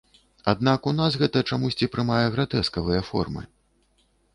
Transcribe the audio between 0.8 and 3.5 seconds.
у нас гэта чамусьці прымае гратэскавыя формы.